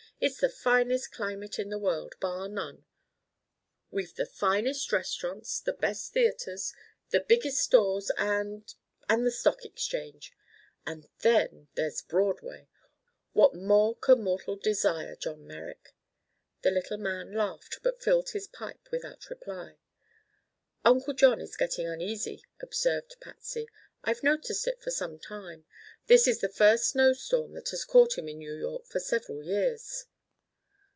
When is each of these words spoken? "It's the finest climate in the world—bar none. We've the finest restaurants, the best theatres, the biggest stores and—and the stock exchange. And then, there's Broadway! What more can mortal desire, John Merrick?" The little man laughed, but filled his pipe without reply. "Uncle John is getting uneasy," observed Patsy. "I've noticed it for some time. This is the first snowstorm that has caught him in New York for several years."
"It's 0.23 0.39
the 0.39 0.49
finest 0.49 1.11
climate 1.11 1.57
in 1.57 1.69
the 1.69 1.79
world—bar 1.79 2.47
none. 2.47 2.85
We've 3.89 4.13
the 4.13 4.27
finest 4.27 4.91
restaurants, 4.91 5.59
the 5.59 5.73
best 5.73 6.13
theatres, 6.13 6.75
the 7.09 7.21
biggest 7.27 7.57
stores 7.59 8.11
and—and 8.19 9.25
the 9.25 9.31
stock 9.31 9.65
exchange. 9.65 10.31
And 10.85 11.09
then, 11.21 11.69
there's 11.73 12.03
Broadway! 12.03 12.67
What 13.33 13.55
more 13.55 13.95
can 13.97 14.21
mortal 14.23 14.55
desire, 14.57 15.15
John 15.15 15.47
Merrick?" 15.47 15.95
The 16.61 16.69
little 16.69 16.99
man 16.99 17.33
laughed, 17.33 17.79
but 17.81 18.03
filled 18.03 18.29
his 18.29 18.45
pipe 18.45 18.89
without 18.91 19.27
reply. 19.31 19.79
"Uncle 20.85 21.15
John 21.15 21.41
is 21.41 21.57
getting 21.57 21.87
uneasy," 21.87 22.43
observed 22.61 23.15
Patsy. 23.21 23.67
"I've 24.03 24.21
noticed 24.21 24.67
it 24.67 24.83
for 24.83 24.91
some 24.91 25.17
time. 25.17 25.65
This 26.05 26.27
is 26.27 26.41
the 26.41 26.47
first 26.49 26.89
snowstorm 26.91 27.53
that 27.53 27.69
has 27.69 27.83
caught 27.85 28.19
him 28.19 28.27
in 28.29 28.37
New 28.37 28.53
York 28.53 28.85
for 28.85 28.99
several 28.99 29.41
years." 29.41 30.05